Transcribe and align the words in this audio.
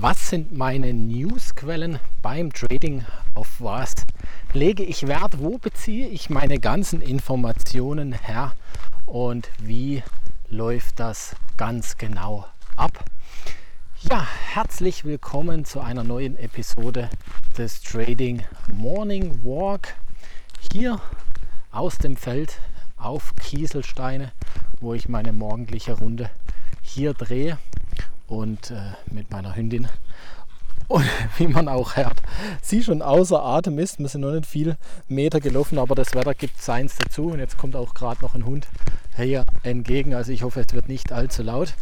Was 0.00 0.30
sind 0.30 0.56
meine 0.56 0.94
Newsquellen 0.94 1.98
beim 2.22 2.52
Trading? 2.52 3.04
Auf 3.34 3.60
was 3.60 3.94
lege 4.52 4.84
ich 4.84 5.08
Wert? 5.08 5.40
Wo 5.40 5.58
beziehe 5.58 6.06
ich 6.06 6.30
meine 6.30 6.60
ganzen 6.60 7.02
Informationen 7.02 8.12
her? 8.12 8.52
Und 9.06 9.50
wie 9.60 10.04
läuft 10.50 11.00
das 11.00 11.34
ganz 11.56 11.96
genau 11.96 12.46
ab? 12.76 13.04
Ja, 14.08 14.24
herzlich 14.52 15.04
willkommen 15.04 15.64
zu 15.64 15.80
einer 15.80 16.04
neuen 16.04 16.38
Episode 16.38 17.10
des 17.56 17.82
Trading 17.82 18.44
Morning 18.72 19.42
Walk. 19.42 19.94
Hier 20.70 21.00
aus 21.72 21.98
dem 21.98 22.16
Feld 22.16 22.60
auf 22.98 23.34
Kieselsteine, 23.34 24.30
wo 24.78 24.94
ich 24.94 25.08
meine 25.08 25.32
morgendliche 25.32 25.94
Runde 25.94 26.30
hier 26.82 27.14
drehe 27.14 27.56
und 28.26 28.70
äh, 28.70 28.92
mit 29.10 29.30
meiner 29.30 29.56
Hündin. 29.56 29.88
Und 30.88 31.06
wie 31.36 31.46
man 31.46 31.68
auch 31.68 31.94
hört, 31.96 32.20
sie 32.62 32.82
schon 32.82 33.02
außer 33.02 33.42
Atem 33.42 33.78
ist. 33.78 33.98
Wir 33.98 34.08
sind 34.08 34.22
noch 34.22 34.32
nicht 34.32 34.46
viel 34.46 34.78
Meter 35.06 35.38
gelaufen, 35.40 35.78
aber 35.78 35.94
das 35.94 36.14
Wetter 36.14 36.32
gibt 36.34 36.60
seins 36.60 36.96
dazu. 36.96 37.26
Und 37.26 37.38
jetzt 37.38 37.58
kommt 37.58 37.76
auch 37.76 37.92
gerade 37.94 38.22
noch 38.22 38.34
ein 38.34 38.46
Hund 38.46 38.66
hier 39.16 39.44
entgegen. 39.62 40.14
Also 40.14 40.32
ich 40.32 40.42
hoffe, 40.42 40.60
es 40.60 40.74
wird 40.74 40.88
nicht 40.88 41.12
allzu 41.12 41.42
laut. 41.42 41.74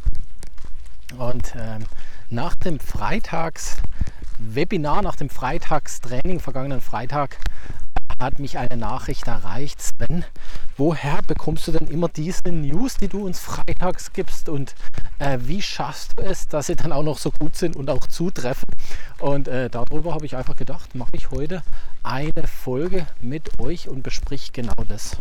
Und 1.18 1.54
ähm, 1.56 1.84
nach 2.28 2.56
dem 2.56 2.80
Freitags-Webinar, 2.80 5.02
nach 5.02 5.14
dem 5.14 5.30
Freitagstraining, 5.30 6.40
vergangenen 6.40 6.80
Freitag, 6.80 7.38
hat 8.18 8.38
mich 8.38 8.58
eine 8.58 8.76
Nachricht 8.76 9.26
erreicht, 9.26 9.80
Sven, 9.82 10.24
woher 10.76 11.20
bekommst 11.26 11.66
du 11.68 11.72
denn 11.72 11.86
immer 11.88 12.08
diese 12.08 12.50
News, 12.50 12.96
die 12.96 13.08
du 13.08 13.24
uns 13.24 13.38
freitags 13.38 14.12
gibst 14.12 14.48
und 14.48 14.74
äh, 15.18 15.38
wie 15.42 15.62
schaffst 15.62 16.12
du 16.16 16.22
es, 16.22 16.48
dass 16.48 16.66
sie 16.66 16.76
dann 16.76 16.92
auch 16.92 17.02
noch 17.02 17.18
so 17.18 17.30
gut 17.30 17.56
sind 17.56 17.76
und 17.76 17.90
auch 17.90 18.06
zutreffen? 18.06 18.68
Und 19.18 19.48
äh, 19.48 19.68
darüber 19.70 20.14
habe 20.14 20.26
ich 20.26 20.36
einfach 20.36 20.56
gedacht, 20.56 20.94
mache 20.94 21.12
ich 21.12 21.30
heute 21.30 21.62
eine 22.02 22.46
Folge 22.46 23.06
mit 23.20 23.58
euch 23.58 23.88
und 23.88 24.02
besprich 24.02 24.52
genau 24.52 24.74
das. 24.88 25.16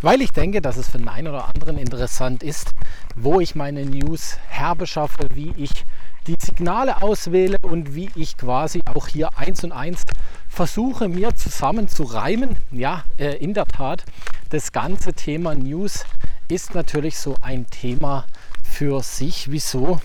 Weil 0.00 0.20
ich 0.20 0.32
denke, 0.32 0.60
dass 0.60 0.76
es 0.76 0.88
für 0.88 0.98
den 0.98 1.08
einen 1.08 1.28
oder 1.28 1.48
anderen 1.48 1.78
interessant 1.78 2.42
ist, 2.42 2.72
wo 3.16 3.40
ich 3.40 3.54
meine 3.54 3.86
News 3.86 4.38
herbeschaffe, 4.48 5.28
wie 5.32 5.54
ich 5.56 5.84
die 6.26 6.36
Signale 6.40 7.02
auswähle 7.02 7.56
und 7.62 7.94
wie 7.94 8.10
ich 8.14 8.36
quasi 8.36 8.80
auch 8.86 9.08
hier 9.08 9.36
eins 9.36 9.64
und 9.64 9.72
eins 9.72 10.04
versuche 10.48 11.08
mir 11.08 11.34
zusammen 11.34 11.88
zu 11.88 12.04
reimen. 12.04 12.56
Ja, 12.70 13.04
äh, 13.18 13.36
in 13.36 13.54
der 13.54 13.66
Tat, 13.66 14.04
das 14.50 14.72
ganze 14.72 15.12
Thema 15.12 15.54
News 15.54 16.04
ist 16.48 16.74
natürlich 16.74 17.18
so 17.18 17.36
ein 17.40 17.66
Thema 17.68 18.26
für 18.62 19.02
sich. 19.02 19.50
Wieso? 19.50 20.00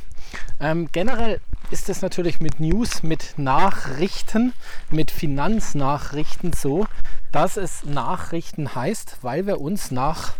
Ähm, 0.59 0.89
generell 0.91 1.39
ist 1.71 1.89
es 1.89 2.01
natürlich 2.01 2.39
mit 2.39 2.59
News, 2.59 3.03
mit 3.03 3.35
Nachrichten, 3.37 4.53
mit 4.89 5.11
Finanznachrichten 5.11 6.53
so, 6.53 6.87
dass 7.31 7.57
es 7.57 7.85
Nachrichten 7.85 8.75
heißt, 8.75 9.17
weil 9.21 9.45
wir 9.45 9.61
uns 9.61 9.91
nach 9.91 10.33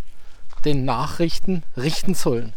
den 0.66 0.86
Nachrichten 0.86 1.64
richten 1.78 2.16
sollen. 2.16 2.54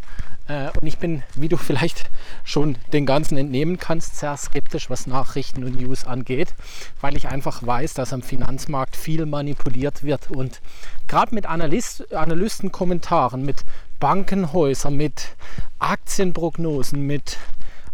Äh, 0.48 0.70
und 0.80 0.86
ich 0.86 0.98
bin, 0.98 1.22
wie 1.34 1.48
du 1.48 1.56
vielleicht 1.56 2.10
schon 2.44 2.76
den 2.92 3.06
ganzen 3.06 3.36
entnehmen 3.36 3.78
kannst, 3.78 4.16
sehr 4.16 4.36
skeptisch, 4.36 4.90
was 4.90 5.06
Nachrichten 5.06 5.64
und 5.64 5.80
News 5.80 6.04
angeht, 6.04 6.54
weil 7.00 7.16
ich 7.16 7.28
einfach 7.28 7.64
weiß, 7.64 7.94
dass 7.94 8.12
am 8.12 8.22
Finanzmarkt 8.22 8.96
viel 8.96 9.26
manipuliert 9.26 10.02
wird. 10.02 10.30
Und 10.30 10.60
gerade 11.08 11.34
mit 11.34 11.46
Analyst, 11.46 12.12
Analystenkommentaren, 12.12 13.44
mit 13.44 13.64
Bankenhäusern, 14.00 14.96
mit 14.96 15.36
Aktienprognosen, 15.78 17.06
mit 17.06 17.38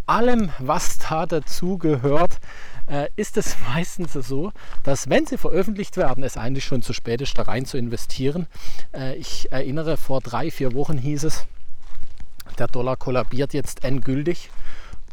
allem, 0.07 0.51
was 0.59 0.99
da 0.99 1.27
dazu 1.27 1.77
gehört, 1.77 2.39
äh, 2.87 3.09
ist 3.17 3.37
es 3.37 3.57
meistens 3.75 4.15
so, 4.15 4.53
dass 4.83 5.09
wenn 5.09 5.27
sie 5.27 5.37
veröffentlicht 5.37 5.97
werden, 5.97 6.25
es 6.25 6.37
eigentlich 6.37 6.65
schon 6.65 6.83
zu 6.83 6.93
spät 6.93 7.21
ist, 7.21 7.37
da 7.37 7.43
rein 7.43 7.67
zu 7.67 7.77
investieren. 7.77 8.47
Äh, 8.95 9.17
ich 9.17 9.53
erinnere, 9.53 9.97
vor 9.97 10.21
drei, 10.21 10.51
vier 10.51 10.75
Wochen 10.75 10.99
hieß 10.99 11.25
es, 11.25 11.47
der 12.59 12.67
Dollar 12.69 12.97
kollabiert 12.97 13.55
jetzt 13.55 13.85
endgültig. 13.85 14.51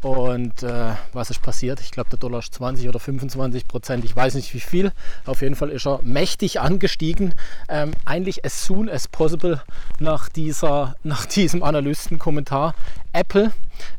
Und 0.06 0.62
äh, 0.62 0.94
was 1.14 1.32
ist 1.32 1.42
passiert? 1.42 1.80
Ich 1.80 1.90
glaube, 1.90 2.12
der 2.12 2.20
Dollar 2.20 2.38
ist 2.38 2.54
20 2.54 2.88
oder 2.88 3.00
25 3.00 3.68
Prozent, 3.68 4.06
ich 4.06 4.16
weiß 4.16 4.36
nicht 4.36 4.54
wie 4.54 4.60
viel. 4.60 4.92
Auf 5.26 5.42
jeden 5.42 5.56
Fall 5.56 5.70
ist 5.70 5.88
er 5.88 6.00
mächtig 6.04 6.60
angestiegen. 6.60 7.34
Ähm, 7.70 7.92
eigentlich 8.06 8.46
as 8.46 8.68
soon 8.68 8.88
as 8.88 9.08
possible 9.08 9.64
nach, 10.00 10.30
dieser, 10.30 10.96
nach 11.04 11.26
diesem 11.26 11.64
Analystenkommentar. 11.64 12.76
Apple, 13.14 13.52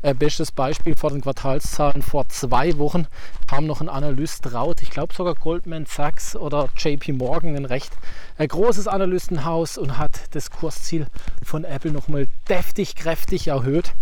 äh, 0.03 0.13
bestes 0.13 0.51
Beispiel 0.51 0.95
vor 0.95 1.09
den 1.09 1.21
Quartalszahlen 1.21 2.01
vor 2.01 2.29
zwei 2.29 2.77
Wochen, 2.77 3.07
kam 3.47 3.65
noch 3.65 3.81
ein 3.81 3.89
Analyst 3.89 4.53
raus. 4.53 4.75
Ich 4.81 4.91
glaube 4.91 5.13
sogar 5.13 5.35
Goldman 5.35 5.87
Sachs 5.87 6.35
oder 6.35 6.69
JP 6.77 7.13
Morgan, 7.13 7.55
ein 7.55 7.65
recht 7.65 7.91
äh, 8.37 8.47
großes 8.47 8.87
Analystenhaus 8.87 9.77
und 9.77 9.97
hat 9.97 10.35
das 10.35 10.51
Kursziel 10.51 11.07
von 11.43 11.65
Apple 11.65 11.91
nochmal 11.91 12.27
deftig, 12.47 12.95
kräftig 12.95 13.47
erhöht. 13.47 13.93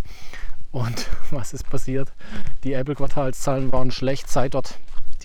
Und 0.71 1.07
was 1.31 1.53
ist 1.53 1.69
passiert? 1.69 2.13
Die 2.63 2.73
Apple-Quartalszahlen 2.73 3.71
waren 3.71 3.91
schlecht, 3.91 4.29
seit 4.29 4.53
dort 4.53 4.75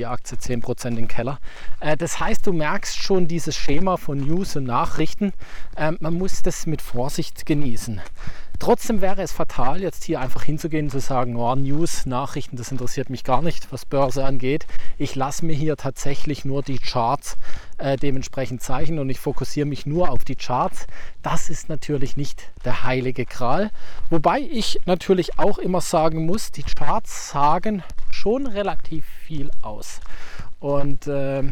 die 0.00 0.06
Aktie 0.06 0.36
10% 0.36 0.96
im 0.96 1.06
Keller. 1.06 1.38
Äh, 1.78 1.96
das 1.96 2.18
heißt, 2.18 2.46
du 2.46 2.52
merkst 2.52 2.96
schon 2.96 3.28
dieses 3.28 3.54
Schema 3.54 3.96
von 3.98 4.18
News 4.18 4.56
und 4.56 4.64
Nachrichten. 4.64 5.32
Ähm, 5.76 5.98
man 6.00 6.14
muss 6.14 6.42
das 6.42 6.66
mit 6.66 6.82
Vorsicht 6.82 7.46
genießen. 7.46 8.00
Trotzdem 8.60 9.00
wäre 9.00 9.22
es 9.22 9.32
fatal, 9.32 9.80
jetzt 9.80 10.04
hier 10.04 10.20
einfach 10.20 10.42
hinzugehen 10.42 10.86
und 10.86 10.90
zu 10.90 11.00
sagen, 11.00 11.34
oh, 11.36 11.54
News, 11.54 12.04
Nachrichten, 12.04 12.56
das 12.56 12.70
interessiert 12.70 13.08
mich 13.08 13.24
gar 13.24 13.40
nicht, 13.40 13.72
was 13.72 13.86
Börse 13.86 14.22
angeht. 14.22 14.66
Ich 14.98 15.14
lasse 15.14 15.46
mir 15.46 15.54
hier 15.54 15.78
tatsächlich 15.78 16.44
nur 16.44 16.62
die 16.62 16.78
Charts 16.78 17.38
äh, 17.78 17.96
dementsprechend 17.96 18.62
zeichnen 18.62 18.98
und 18.98 19.08
ich 19.08 19.18
fokussiere 19.18 19.66
mich 19.66 19.86
nur 19.86 20.10
auf 20.10 20.24
die 20.24 20.36
Charts. 20.36 20.86
Das 21.22 21.48
ist 21.48 21.70
natürlich 21.70 22.18
nicht 22.18 22.50
der 22.66 22.84
heilige 22.84 23.24
Kral. 23.24 23.70
Wobei 24.10 24.40
ich 24.40 24.78
natürlich 24.84 25.38
auch 25.38 25.56
immer 25.56 25.80
sagen 25.80 26.26
muss, 26.26 26.50
die 26.50 26.62
Charts 26.62 27.30
sagen 27.30 27.82
schon 28.20 28.46
relativ 28.46 29.06
viel 29.26 29.50
aus. 29.62 30.00
Und 30.58 31.06
äh, 31.06 31.42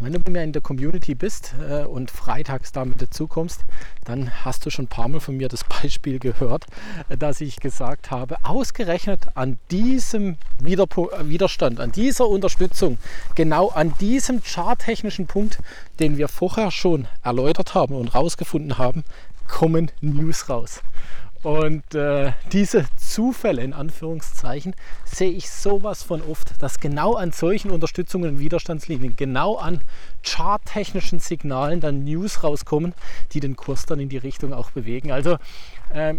wenn 0.00 0.14
du 0.14 0.18
bei 0.18 0.30
mir 0.30 0.42
in 0.42 0.52
der 0.52 0.62
Community 0.62 1.14
bist 1.14 1.54
äh, 1.68 1.84
und 1.84 2.10
freitags 2.10 2.72
damit 2.72 3.02
dazukommst, 3.02 3.66
dann 4.04 4.30
hast 4.42 4.64
du 4.64 4.70
schon 4.70 4.86
ein 4.86 4.88
paar 4.88 5.08
Mal 5.08 5.20
von 5.20 5.36
mir 5.36 5.48
das 5.48 5.64
Beispiel 5.82 6.18
gehört, 6.18 6.64
äh, 7.10 7.18
dass 7.18 7.42
ich 7.42 7.56
gesagt 7.56 8.10
habe, 8.10 8.38
ausgerechnet 8.42 9.26
an 9.34 9.58
diesem 9.70 10.38
Widerpo 10.58 11.10
äh, 11.10 11.28
Widerstand, 11.28 11.78
an 11.78 11.92
dieser 11.92 12.26
Unterstützung, 12.26 12.96
genau 13.34 13.68
an 13.68 13.92
diesem 14.00 14.42
charttechnischen 14.42 15.26
Punkt, 15.26 15.58
den 15.98 16.16
wir 16.16 16.28
vorher 16.28 16.70
schon 16.70 17.06
erläutert 17.22 17.74
haben 17.74 17.94
und 17.94 18.14
rausgefunden 18.14 18.78
haben, 18.78 19.04
kommen 19.46 19.90
News 20.00 20.48
raus. 20.48 20.80
Und 21.42 21.94
äh, 21.94 22.32
diese 22.52 22.84
Zufälle 22.96 23.62
in 23.62 23.72
Anführungszeichen 23.72 24.74
sehe 25.06 25.30
ich 25.30 25.48
sowas 25.48 26.02
von 26.02 26.20
oft, 26.20 26.60
dass 26.62 26.80
genau 26.80 27.14
an 27.14 27.32
solchen 27.32 27.70
Unterstützungen 27.70 28.30
und 28.30 28.38
Widerstandslinien, 28.40 29.16
genau 29.16 29.56
an 29.56 29.80
charttechnischen 30.22 31.18
Signalen 31.18 31.80
dann 31.80 32.04
News 32.04 32.44
rauskommen, 32.44 32.92
die 33.32 33.40
den 33.40 33.56
Kurs 33.56 33.86
dann 33.86 34.00
in 34.00 34.10
die 34.10 34.18
Richtung 34.18 34.52
auch 34.52 34.70
bewegen. 34.70 35.12
Also 35.12 35.38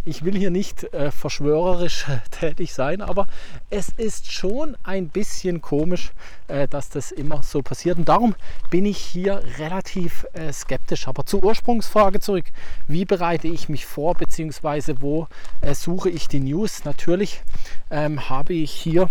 ich 0.05 0.25
will 0.25 0.37
hier 0.37 0.51
nicht 0.51 0.93
äh, 0.93 1.11
verschwörerisch 1.11 2.05
tätig 2.31 2.73
sein, 2.73 3.01
aber 3.01 3.27
es 3.69 3.89
ist 3.89 4.31
schon 4.31 4.75
ein 4.83 5.07
bisschen 5.09 5.61
komisch, 5.61 6.11
äh, 6.47 6.67
dass 6.67 6.89
das 6.89 7.11
immer 7.11 7.41
so 7.43 7.61
passiert. 7.61 7.97
Und 7.97 8.09
darum 8.09 8.35
bin 8.69 8.85
ich 8.85 8.97
hier 8.97 9.41
relativ 9.57 10.25
äh, 10.33 10.51
skeptisch. 10.51 11.07
Aber 11.07 11.25
zur 11.25 11.43
Ursprungsfrage 11.43 12.19
zurück. 12.19 12.45
Wie 12.87 13.05
bereite 13.05 13.47
ich 13.47 13.69
mich 13.69 13.85
vor, 13.85 14.15
beziehungsweise 14.15 15.01
wo 15.01 15.27
suche 15.73 16.09
ich 16.09 16.27
die 16.27 16.39
News? 16.39 16.83
Natürlich 16.85 17.41
ähm, 17.89 18.29
habe 18.29 18.53
ich 18.53 18.71
hier 18.71 19.09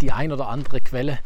die 0.00 0.12
ein 0.12 0.32
oder 0.32 0.48
andere 0.48 0.80
Quelle, 0.80 1.18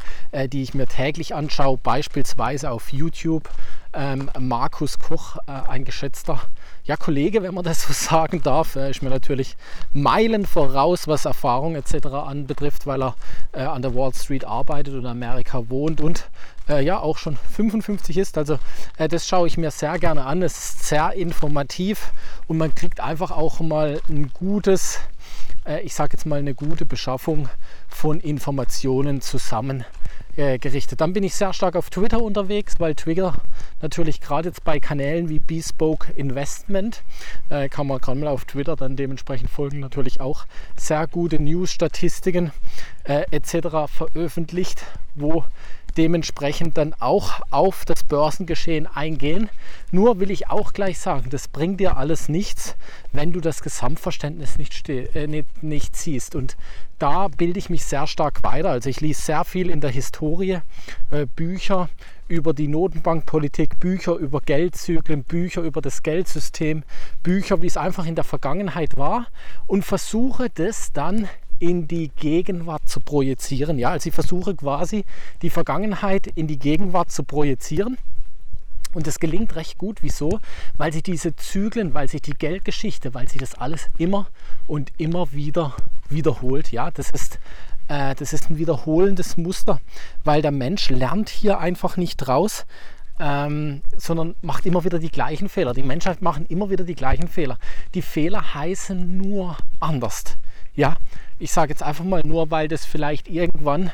die 0.47 0.63
ich 0.63 0.73
mir 0.73 0.87
täglich 0.87 1.35
anschaue, 1.35 1.77
beispielsweise 1.77 2.71
auf 2.71 2.93
YouTube. 2.93 3.49
Ähm, 3.93 4.29
Markus 4.37 4.99
Koch, 4.99 5.37
ein 5.47 5.85
geschätzter 5.85 6.41
ja, 6.85 6.95
Kollege, 6.97 7.41
wenn 7.41 7.53
man 7.53 7.63
das 7.63 7.81
so 7.81 7.93
sagen 7.93 8.41
darf, 8.43 8.75
ist 8.75 9.01
mir 9.01 9.09
natürlich 9.09 9.57
Meilen 9.93 10.45
voraus, 10.45 11.07
was 11.07 11.25
Erfahrung 11.25 11.75
etc. 11.75 12.07
anbetrifft, 12.07 12.85
weil 12.85 13.01
er 13.01 13.15
äh, 13.53 13.61
an 13.61 13.81
der 13.81 13.95
Wall 13.95 14.13
Street 14.13 14.45
arbeitet 14.45 14.93
und 14.93 15.01
in 15.01 15.07
Amerika 15.07 15.69
wohnt 15.69 15.99
und 15.99 16.29
äh, 16.69 16.83
ja 16.83 16.99
auch 16.99 17.17
schon 17.17 17.37
55 17.37 18.17
ist. 18.17 18.37
Also 18.37 18.59
äh, 18.97 19.07
das 19.07 19.27
schaue 19.27 19.47
ich 19.47 19.57
mir 19.57 19.71
sehr 19.71 19.97
gerne 19.97 20.25
an. 20.25 20.43
Es 20.43 20.57
ist 20.57 20.85
sehr 20.85 21.13
informativ 21.13 22.11
und 22.47 22.57
man 22.57 22.73
kriegt 22.75 22.99
einfach 22.99 23.31
auch 23.31 23.59
mal 23.59 23.99
ein 24.07 24.31
gutes, 24.33 24.99
äh, 25.65 25.81
ich 25.81 25.93
sage 25.93 26.13
jetzt 26.13 26.25
mal 26.25 26.39
eine 26.39 26.53
gute 26.53 26.85
Beschaffung 26.85 27.49
von 27.87 28.19
Informationen 28.19 29.21
zusammen 29.21 29.85
äh, 30.37 30.59
gerichtet. 30.59 31.01
Dann 31.01 31.13
bin 31.13 31.23
ich 31.23 31.35
sehr 31.35 31.53
stark 31.53 31.75
auf 31.75 31.89
Twitter 31.89 32.21
unterwegs, 32.21 32.75
weil 32.79 32.93
Twitter 32.95 33.35
natürlich 33.81 34.19
gerade 34.19 34.49
jetzt 34.49 34.63
bei 34.63 34.79
Kanälen 34.79 35.29
wie 35.29 35.39
Bespoke 35.39 36.11
Investment 36.13 37.03
äh, 37.49 37.69
kann 37.69 37.87
man 37.87 37.99
gerade 37.99 38.19
mal 38.19 38.27
auf 38.27 38.45
Twitter 38.45 38.75
dann 38.75 38.95
dementsprechend 38.95 39.49
folgen, 39.49 39.79
natürlich 39.79 40.19
auch 40.19 40.45
sehr 40.75 41.07
gute 41.07 41.41
News-Statistiken 41.41 42.51
äh, 43.05 43.23
etc. 43.31 43.87
veröffentlicht, 43.87 44.83
wo 45.13 45.45
dementsprechend 45.97 46.77
dann 46.77 46.93
auch 46.99 47.41
auf 47.51 47.85
das 47.85 48.03
Börsengeschehen 48.03 48.87
eingehen. 48.87 49.49
Nur 49.91 50.19
will 50.19 50.31
ich 50.31 50.49
auch 50.49 50.73
gleich 50.73 50.99
sagen, 50.99 51.29
das 51.29 51.47
bringt 51.47 51.79
dir 51.79 51.97
alles 51.97 52.29
nichts, 52.29 52.75
wenn 53.11 53.31
du 53.31 53.39
das 53.39 53.61
Gesamtverständnis 53.61 54.57
nicht, 54.57 54.89
äh, 54.89 55.27
nicht, 55.27 55.63
nicht 55.63 55.95
siehst. 55.95 56.35
Und 56.35 56.57
da 56.99 57.27
bilde 57.27 57.59
ich 57.59 57.69
mich 57.69 57.85
sehr 57.85 58.07
stark 58.07 58.43
weiter. 58.43 58.69
Also 58.69 58.89
ich 58.89 59.01
lese 59.01 59.21
sehr 59.21 59.45
viel 59.45 59.69
in 59.69 59.81
der 59.81 59.91
Historie, 59.91 60.59
äh, 61.11 61.25
Bücher 61.35 61.89
über 62.27 62.53
die 62.53 62.67
Notenbankpolitik, 62.67 63.79
Bücher 63.79 64.15
über 64.15 64.41
Geldzyklen, 64.41 65.23
Bücher 65.23 65.61
über 65.61 65.81
das 65.81 66.01
Geldsystem, 66.01 66.83
Bücher, 67.21 67.61
wie 67.61 67.67
es 67.67 67.77
einfach 67.77 68.05
in 68.05 68.15
der 68.15 68.23
Vergangenheit 68.23 68.97
war 68.97 69.27
und 69.67 69.85
versuche 69.85 70.49
das 70.49 70.91
dann 70.91 71.27
in 71.65 71.87
die 71.87 72.09
Gegenwart 72.09 72.87
zu 72.87 72.99
projizieren. 72.99 73.79
Ja, 73.79 73.89
also 73.89 74.07
ich 74.07 74.13
versuche 74.13 74.53
quasi 74.53 75.03
die 75.41 75.49
Vergangenheit 75.49 76.27
in 76.27 76.45
die 76.45 76.59
Gegenwart 76.59 77.11
zu 77.11 77.23
projizieren. 77.23 77.97
Und 78.93 79.07
das 79.07 79.19
gelingt 79.19 79.55
recht 79.55 79.79
gut. 79.79 80.03
Wieso? 80.03 80.39
Weil 80.77 80.93
sich 80.93 81.01
diese 81.01 81.35
Zyklen, 81.35 81.95
weil 81.95 82.07
sich 82.07 82.21
die 82.21 82.35
Geldgeschichte, 82.35 83.15
weil 83.15 83.27
sich 83.27 83.39
das 83.39 83.55
alles 83.55 83.87
immer 83.97 84.27
und 84.67 84.91
immer 84.99 85.31
wieder 85.31 85.75
wiederholt. 86.07 86.71
Ja, 86.71 86.91
das 86.91 87.09
ist, 87.09 87.39
äh, 87.87 88.13
das 88.13 88.31
ist 88.31 88.51
ein 88.51 88.59
wiederholendes 88.59 89.35
Muster, 89.35 89.81
weil 90.23 90.43
der 90.43 90.51
Mensch 90.51 90.89
lernt 90.89 91.29
hier 91.29 91.59
einfach 91.59 91.97
nicht 91.97 92.27
raus. 92.27 92.65
Ähm, 93.17 93.81
sondern 93.95 94.35
macht 94.41 94.65
immer 94.65 94.83
wieder 94.83 94.99
die 94.99 95.09
gleichen 95.09 95.47
Fehler. 95.47 95.73
Die 95.73 95.83
Menschheit 95.83 96.21
machen 96.21 96.45
immer 96.47 96.69
wieder 96.69 96.83
die 96.83 96.95
gleichen 96.95 97.29
Fehler. 97.29 97.57
Die 97.93 98.01
Fehler 98.01 98.53
heißen 98.53 99.17
nur 99.17 99.55
anders. 99.79 100.35
Ich 101.37 101.51
sage 101.51 101.71
jetzt 101.71 101.83
einfach 101.83 102.05
mal 102.05 102.21
nur, 102.25 102.49
weil 102.49 102.67
das 102.67 102.85
vielleicht 102.85 103.27
irgendwann 103.27 103.91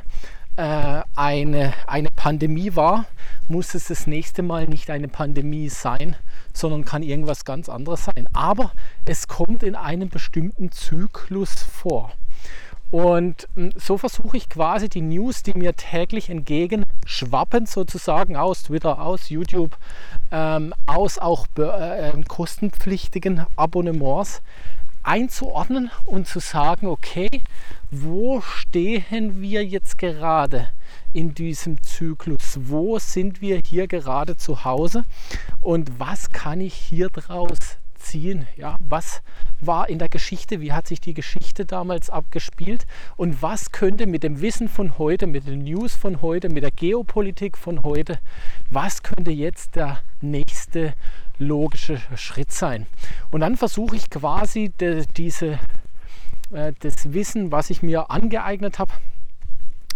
äh, 0.58 1.02
eine, 1.16 1.74
eine 1.88 2.10
Pandemie 2.16 2.76
war, 2.76 3.06
muss 3.48 3.74
es 3.74 3.88
das 3.88 4.06
nächste 4.06 4.44
Mal 4.44 4.68
nicht 4.68 4.90
eine 4.90 5.08
Pandemie 5.08 5.70
sein, 5.70 6.16
sondern 6.54 6.86
kann 6.86 7.04
irgendwas 7.04 7.46
ganz 7.46 7.70
anderes 7.70 8.06
sein. 8.06 8.28
Aber 8.34 8.72
es 9.06 9.28
kommt 9.28 9.64
in 9.64 9.76
einem 9.76 10.10
bestimmten 10.10 10.72
Zyklus 10.72 11.64
vor. 11.64 12.12
Und 12.92 13.48
hm, 13.56 13.72
so 13.78 13.98
versuche 13.98 14.36
ich 14.36 14.50
quasi 14.50 14.90
die 14.90 15.02
News, 15.02 15.44
die 15.44 15.54
mir 15.54 15.76
täglich 15.76 16.30
entgegenschwappen, 16.30 17.66
sozusagen 17.66 18.36
aus 18.36 18.64
Twitter, 18.64 19.02
aus 19.02 19.30
YouTube, 19.30 19.78
ähm, 20.32 20.74
aus 20.86 21.18
auch 21.18 21.48
äh, 21.58 22.10
ähm, 22.10 22.26
kostenpflichtigen 22.26 23.46
Abonnements, 23.56 24.42
einzuordnen 25.04 25.92
und 26.06 26.28
zu 26.28 26.40
sagen, 26.40 26.88
okay, 26.88 27.30
wo 27.90 28.42
stehen 28.42 29.42
wir 29.42 29.66
jetzt 29.66 29.98
gerade 29.98 30.70
in 31.14 31.34
diesem 31.34 31.82
Zyklus? 31.84 32.60
Wo 32.64 33.00
sind 33.00 33.42
wir 33.42 33.62
hier 33.66 33.88
gerade 33.88 34.38
zu 34.38 34.64
Hause? 34.64 35.04
Und 35.62 36.00
was 36.00 36.32
kann 36.32 36.62
ich 36.62 36.74
hier 36.74 37.10
draus 37.10 37.58
ziehen? 37.96 38.48
Ja, 38.56 38.78
was 38.80 39.22
war 39.60 39.90
in 39.90 40.00
der 40.00 40.10
Geschichte? 40.10 40.60
Wie 40.62 40.74
hat 40.74 40.88
sich 40.88 41.00
die 41.00 41.14
Geschichte 41.14 41.66
damals 41.66 42.10
abgespielt? 42.10 42.86
Und 43.16 43.42
was 43.42 43.72
könnte 43.72 44.08
mit 44.08 44.24
dem 44.24 44.42
Wissen 44.42 44.68
von 44.68 44.98
heute, 44.98 45.28
mit 45.28 45.48
den 45.48 45.64
News 45.64 45.96
von 45.96 46.22
heute, 46.22 46.50
mit 46.50 46.64
der 46.64 46.72
Geopolitik 46.72 47.58
von 47.58 47.84
heute, 47.84 48.20
was 48.70 49.04
könnte 49.04 49.32
jetzt 49.32 49.76
der 49.76 50.00
nächste 50.22 50.94
logische 51.42 52.00
Schritt 52.16 52.52
sein? 52.52 52.88
Und 53.32 53.42
dann 53.42 53.58
versuche 53.58 53.96
ich 53.96 54.10
quasi 54.10 54.70
de, 54.80 55.06
diese, 55.18 55.60
äh, 56.52 56.74
das 56.80 57.14
Wissen, 57.14 57.52
was 57.52 57.70
ich 57.70 57.84
mir 57.84 58.10
angeeignet 58.12 58.80
habe, 58.80 58.94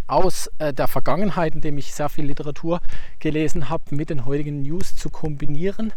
aus 0.07 0.50
äh, 0.59 0.74
der 0.74 0.88
Vergangenheit, 0.88 1.56
indem 1.56 1.77
ich 1.77 1.94
sehr 1.94 2.09
viel 2.09 2.25
Literatur 2.25 2.80
gelesen 3.19 3.69
habe, 3.69 3.95
mit 3.95 4.09
den 4.09 4.25
heutigen 4.25 4.62
News 4.62 4.95
zu 4.95 5.09
kombinieren 5.09 5.94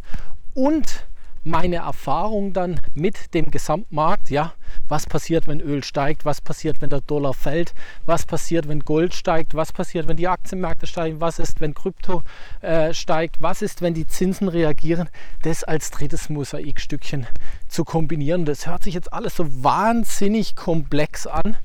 und 0.54 1.06
meine 1.48 1.76
Erfahrung 1.76 2.52
dann 2.52 2.80
mit 2.94 3.34
dem 3.34 3.50
Gesamtmarkt, 3.50 4.30
ja, 4.30 4.52
was 4.88 5.06
passiert, 5.06 5.46
wenn 5.46 5.60
Öl 5.60 5.82
steigt, 5.82 6.24
was 6.24 6.40
passiert, 6.40 6.80
wenn 6.80 6.90
der 6.90 7.00
Dollar 7.00 7.34
fällt, 7.34 7.74
was 8.06 8.26
passiert, 8.26 8.68
wenn 8.68 8.80
Gold 8.80 9.14
steigt, 9.14 9.54
was 9.54 9.72
passiert, 9.72 10.08
wenn 10.08 10.16
die 10.16 10.28
Aktienmärkte 10.28 10.86
steigen, 10.86 11.20
was 11.20 11.38
ist, 11.38 11.60
wenn 11.60 11.74
Krypto 11.74 12.22
äh, 12.60 12.92
steigt, 12.94 13.40
was 13.42 13.62
ist, 13.62 13.82
wenn 13.82 13.94
die 13.94 14.06
Zinsen 14.06 14.48
reagieren, 14.48 15.08
das 15.42 15.64
als 15.64 15.90
drittes 15.90 16.28
Mosaikstückchen 16.28 17.26
zu 17.68 17.84
kombinieren. 17.84 18.44
Das 18.44 18.66
hört 18.66 18.82
sich 18.82 18.94
jetzt 18.94 19.12
alles 19.12 19.36
so 19.36 19.62
wahnsinnig 19.62 20.54
komplex 20.54 21.26
an, 21.26 21.56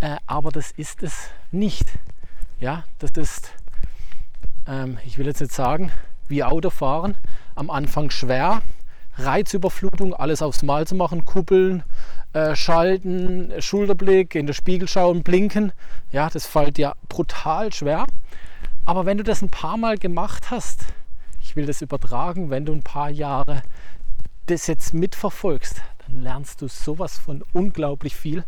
äh, 0.00 0.16
aber 0.26 0.50
das 0.50 0.70
ist 0.72 1.02
es 1.02 1.30
nicht. 1.50 1.86
Ja, 2.60 2.84
das 2.98 3.10
ist, 3.12 3.52
ähm, 4.66 4.98
ich 5.04 5.18
will 5.18 5.26
jetzt 5.26 5.40
nicht 5.40 5.52
sagen, 5.52 5.92
wie 6.28 6.44
Autofahren, 6.44 7.16
am 7.54 7.70
Anfang 7.70 8.10
schwer, 8.10 8.62
Reizüberflutung, 9.18 10.14
alles 10.14 10.42
aufs 10.42 10.62
Mal 10.62 10.86
zu 10.86 10.94
machen, 10.94 11.24
kuppeln, 11.24 11.82
äh, 12.32 12.54
schalten, 12.54 13.52
Schulterblick, 13.58 14.34
in 14.34 14.46
den 14.46 14.54
Spiegel 14.54 14.88
schauen, 14.88 15.22
blinken. 15.22 15.72
Ja, 16.12 16.30
das 16.30 16.46
fällt 16.46 16.76
dir 16.76 16.94
brutal 17.08 17.72
schwer. 17.72 18.06
Aber 18.84 19.06
wenn 19.06 19.18
du 19.18 19.24
das 19.24 19.42
ein 19.42 19.50
paar 19.50 19.76
Mal 19.76 19.98
gemacht 19.98 20.50
hast, 20.50 20.86
ich 21.42 21.56
will 21.56 21.66
das 21.66 21.82
übertragen, 21.82 22.50
wenn 22.50 22.64
du 22.64 22.72
ein 22.72 22.82
paar 22.82 23.10
Jahre 23.10 23.62
das 24.46 24.66
jetzt 24.66 24.94
mitverfolgst, 24.94 25.82
dann 26.06 26.22
lernst 26.22 26.62
du 26.62 26.68
sowas 26.68 27.18
von 27.18 27.42
unglaublich 27.52 28.16
viel, 28.16 28.44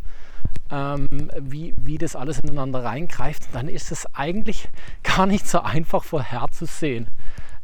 ähm, 0.71 1.31
wie, 1.39 1.75
wie 1.77 1.99
das 1.99 2.17
alles 2.17 2.39
ineinander 2.39 2.85
reingreift. 2.85 3.49
Dann 3.53 3.69
ist 3.69 3.93
es 3.93 4.07
eigentlich 4.15 4.69
gar 5.03 5.27
nicht 5.27 5.47
so 5.49 5.61
einfach 5.61 6.05
vorherzusehen 6.05 7.09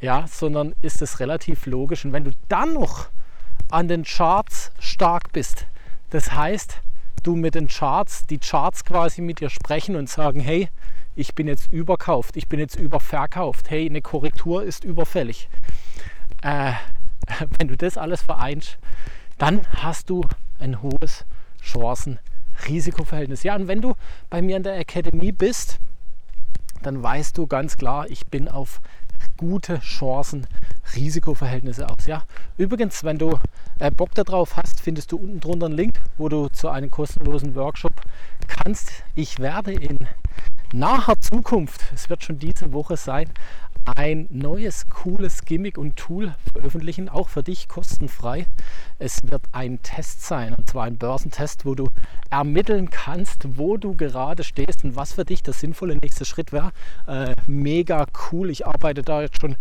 ja, 0.06 0.24
sondern 0.28 0.72
ist 0.82 1.02
es 1.02 1.18
relativ 1.18 1.66
logisch. 1.66 2.04
Und 2.04 2.12
wenn 2.12 2.22
du 2.22 2.30
dann 2.48 2.74
noch 2.74 3.08
an 3.70 3.88
den 3.88 4.04
Charts 4.04 4.70
stark 4.78 5.32
bist, 5.32 5.66
das 6.10 6.30
heißt, 6.30 6.80
du 7.24 7.34
mit 7.34 7.56
den 7.56 7.66
Charts, 7.66 8.24
die 8.24 8.38
Charts 8.38 8.84
quasi 8.84 9.20
mit 9.20 9.40
dir 9.40 9.50
sprechen 9.50 9.96
und 9.96 10.08
sagen, 10.08 10.38
hey, 10.38 10.68
ich 11.16 11.34
bin 11.34 11.48
jetzt 11.48 11.72
überkauft, 11.72 12.36
ich 12.36 12.46
bin 12.46 12.60
jetzt 12.60 12.76
überverkauft, 12.76 13.68
hey, 13.68 13.84
eine 13.86 14.00
Korrektur 14.00 14.62
ist 14.62 14.84
überfällig. 14.84 15.48
Äh, 16.40 16.74
wenn 17.58 17.66
du 17.66 17.76
das 17.76 17.98
alles 17.98 18.22
vereinst, 18.22 18.78
dann 19.38 19.66
hast 19.82 20.08
du 20.08 20.22
ein 20.60 20.82
hohes 20.82 21.24
Chancen-Risikoverhältnis. 21.62 23.42
Ja, 23.42 23.56
und 23.56 23.66
wenn 23.66 23.82
du 23.82 23.96
bei 24.30 24.40
mir 24.40 24.56
in 24.56 24.62
der 24.62 24.78
Akademie 24.78 25.32
bist, 25.32 25.80
dann 26.84 27.02
weißt 27.02 27.36
du 27.36 27.48
ganz 27.48 27.76
klar, 27.76 28.08
ich 28.08 28.24
bin 28.26 28.46
auf 28.46 28.80
gute 29.36 29.80
Chancen, 29.80 30.46
Risikoverhältnisse 30.94 31.88
aus. 31.88 32.06
Ja? 32.06 32.22
Übrigens, 32.56 33.04
wenn 33.04 33.18
du 33.18 33.38
äh, 33.78 33.90
Bock 33.90 34.14
darauf 34.14 34.56
hast, 34.56 34.80
findest 34.80 35.12
du 35.12 35.16
unten 35.16 35.40
drunter 35.40 35.66
einen 35.66 35.76
Link, 35.76 36.00
wo 36.18 36.28
du 36.28 36.48
zu 36.48 36.68
einem 36.68 36.90
kostenlosen 36.90 37.54
Workshop 37.54 37.92
kannst. 38.48 38.90
Ich 39.14 39.38
werde 39.38 39.72
in 39.72 39.98
naher 40.76 41.18
Zukunft, 41.20 41.80
es 41.94 42.10
wird 42.10 42.22
schon 42.22 42.38
diese 42.38 42.72
Woche 42.72 42.98
sein, 42.98 43.30
ein 43.86 44.26
neues 44.30 44.88
cooles 44.88 45.44
Gimmick 45.44 45.78
und 45.78 45.96
Tool 45.96 46.34
veröffentlichen, 46.52 47.08
auch 47.08 47.28
für 47.28 47.42
dich 47.42 47.68
kostenfrei. 47.68 48.46
Es 48.98 49.22
wird 49.22 49.42
ein 49.52 49.80
Test 49.82 50.22
sein, 50.22 50.54
und 50.54 50.68
zwar 50.68 50.84
ein 50.84 50.98
Börsentest, 50.98 51.64
wo 51.64 51.74
du 51.74 51.88
ermitteln 52.28 52.90
kannst, 52.90 53.56
wo 53.56 53.76
du 53.76 53.94
gerade 53.94 54.42
stehst 54.42 54.82
und 54.84 54.96
was 54.96 55.12
für 55.12 55.24
dich 55.24 55.42
der 55.42 55.54
sinnvolle 55.54 55.96
nächste 55.96 56.24
Schritt 56.24 56.52
wäre. 56.52 56.72
Äh, 57.06 57.36
mega 57.46 58.06
cool. 58.32 58.50
Ich 58.50 58.66
arbeite 58.66 59.02
da 59.02 59.22
jetzt 59.22 59.40
schon 59.40 59.54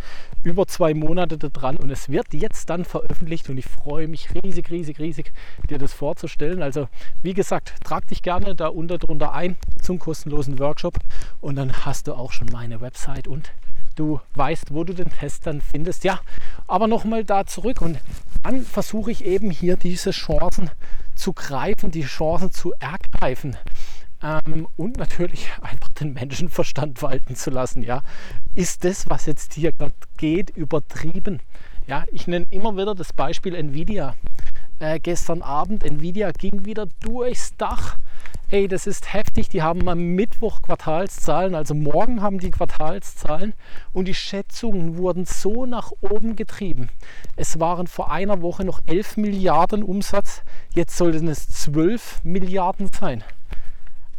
über 0.43 0.65
zwei 0.65 0.93
Monate 0.93 1.37
dran 1.37 1.77
und 1.77 1.91
es 1.91 2.09
wird 2.09 2.33
jetzt 2.33 2.69
dann 2.69 2.83
veröffentlicht 2.83 3.49
und 3.49 3.57
ich 3.57 3.65
freue 3.65 4.07
mich 4.07 4.29
riesig, 4.33 4.71
riesig, 4.71 4.99
riesig, 4.99 5.31
dir 5.69 5.77
das 5.77 5.93
vorzustellen. 5.93 6.63
Also 6.63 6.87
wie 7.21 7.33
gesagt, 7.33 7.75
trag 7.83 8.07
dich 8.07 8.23
gerne 8.23 8.55
da 8.55 8.67
unter 8.69 8.97
drunter 8.97 9.33
ein 9.33 9.57
zum 9.81 9.99
kostenlosen 9.99 10.57
Workshop 10.57 10.95
und 11.41 11.55
dann 11.55 11.85
hast 11.85 12.07
du 12.07 12.13
auch 12.13 12.31
schon 12.31 12.47
meine 12.51 12.81
Website 12.81 13.27
und 13.27 13.51
du 13.95 14.19
weißt, 14.35 14.73
wo 14.73 14.83
du 14.83 14.93
den 14.93 15.09
Test 15.09 15.47
dann 15.47 15.61
findest. 15.61 16.03
Ja, 16.03 16.19
aber 16.67 16.87
nochmal 16.87 17.23
da 17.23 17.45
zurück 17.45 17.81
und 17.81 17.99
dann 18.43 18.61
versuche 18.61 19.11
ich 19.11 19.25
eben 19.25 19.51
hier 19.51 19.77
diese 19.77 20.11
Chancen 20.11 20.69
zu 21.15 21.33
greifen, 21.33 21.91
die 21.91 22.03
Chancen 22.03 22.51
zu 22.51 22.73
ergreifen 22.79 23.57
ähm, 24.21 24.67
und 24.75 24.97
natürlich 24.97 25.49
einfach 25.61 25.89
den 25.89 26.13
Menschenverstand 26.13 27.01
walten 27.01 27.35
zu 27.35 27.49
lassen. 27.49 27.83
Ja, 27.83 28.01
ist 28.55 28.83
das, 28.83 29.09
was 29.09 29.25
jetzt 29.25 29.53
hier 29.53 29.71
gerade 29.71 29.93
geht, 30.17 30.49
übertrieben? 30.51 31.39
Ja, 31.87 32.03
ich 32.11 32.27
nenne 32.27 32.45
immer 32.49 32.75
wieder 32.75 32.95
das 32.95 33.13
Beispiel 33.13 33.55
Nvidia. 33.55 34.15
Äh, 34.79 34.99
gestern 34.99 35.41
Abend, 35.41 35.83
Nvidia 35.83 36.31
ging 36.31 36.65
wieder 36.65 36.87
durchs 36.99 37.55
Dach. 37.57 37.97
Ey, 38.49 38.67
das 38.67 38.87
ist 38.87 39.13
heftig, 39.13 39.49
die 39.49 39.61
haben 39.61 39.87
am 39.89 39.99
Mittwoch 40.15 40.61
Quartalszahlen, 40.61 41.55
also 41.55 41.73
morgen 41.73 42.21
haben 42.21 42.39
die 42.39 42.51
Quartalszahlen 42.51 43.53
und 43.93 44.07
die 44.07 44.13
Schätzungen 44.13 44.97
wurden 44.97 45.25
so 45.25 45.65
nach 45.65 45.91
oben 46.01 46.35
getrieben. 46.35 46.89
Es 47.35 47.59
waren 47.59 47.87
vor 47.87 48.11
einer 48.11 48.41
Woche 48.41 48.63
noch 48.63 48.81
11 48.85 49.17
Milliarden 49.17 49.83
Umsatz, 49.83 50.43
jetzt 50.73 50.97
sollten 50.97 51.27
es 51.27 51.49
12 51.49 52.23
Milliarden 52.23 52.89
sein. 52.89 53.23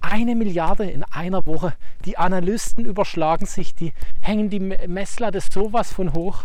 Eine 0.00 0.36
Milliarde 0.36 0.84
in 0.84 1.02
einer 1.04 1.46
Woche. 1.46 1.74
Die 2.04 2.16
Analysten 2.16 2.84
überschlagen 2.84 3.46
sich, 3.46 3.74
die 3.74 3.92
hängen 4.20 4.50
die 4.50 4.60
Messlatte 4.60 5.40
sowas 5.40 5.92
von 5.92 6.12
hoch, 6.12 6.44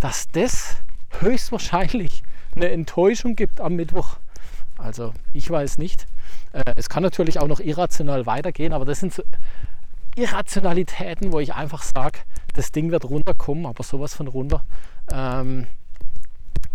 dass 0.00 0.28
das 0.32 0.76
höchstwahrscheinlich 1.20 2.22
eine 2.54 2.70
Enttäuschung 2.70 3.34
gibt 3.36 3.60
am 3.60 3.76
Mittwoch. 3.76 4.18
Also 4.76 5.12
ich 5.32 5.48
weiß 5.48 5.78
nicht. 5.78 6.06
Äh, 6.52 6.62
es 6.76 6.88
kann 6.88 7.02
natürlich 7.02 7.38
auch 7.40 7.48
noch 7.48 7.60
irrational 7.60 8.26
weitergehen, 8.26 8.72
aber 8.72 8.84
das 8.84 9.00
sind 9.00 9.12
so 9.12 9.22
Irrationalitäten, 10.16 11.32
wo 11.32 11.38
ich 11.38 11.54
einfach 11.54 11.82
sage, 11.82 12.18
das 12.54 12.72
Ding 12.72 12.90
wird 12.90 13.04
runterkommen, 13.04 13.66
aber 13.66 13.84
sowas 13.84 14.14
von 14.14 14.26
runter, 14.26 14.64
ähm, 15.12 15.66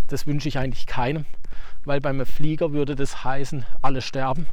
das 0.07 0.27
wünsche 0.27 0.47
ich 0.47 0.57
eigentlich 0.57 0.85
keinem, 0.85 1.25
weil 1.83 1.99
beim 1.99 2.25
Flieger 2.25 2.71
würde 2.71 2.95
das 2.95 3.23
heißen, 3.23 3.65
alle 3.81 4.01
sterben. 4.01 4.47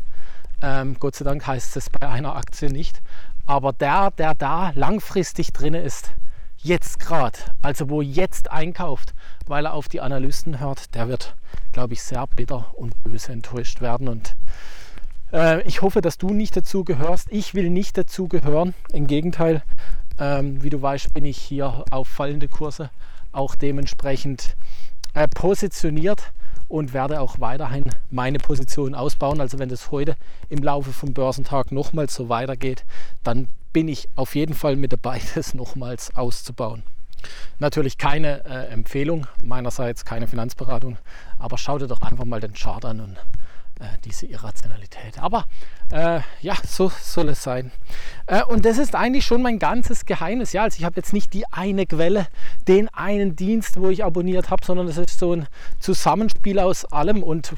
Ähm, 0.63 0.97
Gott 0.99 1.15
sei 1.15 1.25
Dank 1.25 1.47
heißt 1.47 1.77
es 1.77 1.89
bei 1.89 2.09
einer 2.09 2.37
Aktie 2.37 2.71
nicht. 2.71 3.01
Aber 3.47 3.73
der, 3.73 4.11
der 4.13 4.35
da 4.35 4.73
langfristig 4.75 5.53
drin 5.53 5.75
ist, 5.75 6.13
jetzt 6.59 7.01
gerade, 7.01 7.39
also 7.63 7.89
wo 7.89 8.03
jetzt 8.03 8.51
einkauft, 8.51 9.15
weil 9.47 9.67
er 9.67 9.75
auf 9.75 9.89
die 9.89 10.01
Analysten 10.01 10.61
hört, 10.61 10.95
der 10.95 11.09
wird, 11.09 11.37
glaube 11.73 11.95
ich, 11.95 12.03
sehr 12.03 12.27
bitter 12.27 12.71
und 12.75 13.03
böse 13.03 13.33
enttäuscht 13.33 13.81
werden. 13.81 14.09
Und 14.09 14.35
äh, 15.33 15.63
ich 15.63 15.83
hoffe, 15.83 16.01
dass 16.01 16.19
du 16.19 16.31
nicht 16.31 16.57
dazu 16.57 16.85
gehörst. 16.85 17.29
Ich 17.31 17.55
will 17.55 17.71
nicht 17.71 17.97
dazu 17.97 18.29
gehören. 18.29 18.75
Im 18.93 19.07
Gegenteil, 19.07 19.63
ähm, 20.19 20.63
wie 20.63 20.71
du 20.71 20.81
weißt, 20.81 21.15
bin 21.15 21.25
ich 21.25 21.39
hier 21.39 21.85
auf 21.91 22.09
fallende 22.09 22.49
Kurse 22.49 22.91
auch 23.33 23.55
dementsprechend 23.55 24.57
äh, 25.15 25.29
positioniert 25.29 26.33
und 26.69 26.93
werde 26.93 27.21
auch 27.21 27.41
weiterhin 27.41 27.85
meine 28.11 28.39
Position 28.39 28.95
ausbauen. 28.95 29.41
Also 29.41 29.59
wenn 29.59 29.69
das 29.69 29.91
heute 29.91 30.17
im 30.49 30.63
Laufe 30.63 30.93
vom 30.93 31.13
Börsentag 31.13 31.73
nochmals 31.73 32.15
so 32.15 32.29
weitergeht, 32.29 32.85
dann 33.25 33.49
bin 33.73 33.89
ich 33.89 34.09
auf 34.17 34.35
jeden 34.35 34.55
Fall 34.55 34.77
mit 34.77 34.93
dabei, 34.93 35.21
das 35.35 35.55
nochmals 35.55 36.15
auszubauen. 36.15 36.83
Natürlich 37.59 37.99
keine 37.99 38.45
äh, 38.47 38.69
Empfehlung 38.69 39.27
meinerseits, 39.43 40.05
keine 40.05 40.27
Finanzberatung, 40.27 40.97
aber 41.39 41.59
schau 41.59 41.79
dir 41.79 41.87
doch 41.87 42.01
einfach 42.01 42.25
mal 42.25 42.41
den 42.41 42.55
Chart 42.55 42.85
an 42.85 43.01
und 43.01 43.17
äh, 43.81 43.87
diese 44.05 44.27
Irrationalität. 44.27 45.19
Aber 45.19 45.47
äh, 45.91 46.21
ja, 46.41 46.55
so 46.67 46.91
soll 47.03 47.31
es 47.31 47.43
sein. 47.43 47.73
Äh, 48.27 48.45
und 48.45 48.65
das 48.65 48.79
ist 48.79 48.95
eigentlich 48.95 49.25
schon 49.25 49.43
mein 49.43 49.59
ganzes 49.59 50.05
Geheimnis. 50.05 50.53
Ja, 50.53 50.65
also 50.65 50.79
ich 50.79 50.85
habe 50.85 50.97
jetzt 50.97 51.13
nicht 51.13 51.33
die 51.33 51.45
eine 51.51 51.87
Quelle, 51.87 52.27
den 52.69 52.89
einen 52.91 53.37
Dienst, 53.37 53.81
wo 53.81 53.89
ich 53.89 54.05
abonniert 54.05 54.51
habe, 54.51 54.65
sondern 54.65 54.87
es 54.87 54.99
ist 54.99 55.19
so 55.19 55.35
ein 55.35 55.47
Zusammenspiel 55.79 56.59
aus 56.59 56.85
allem. 56.85 57.23
Und 57.23 57.53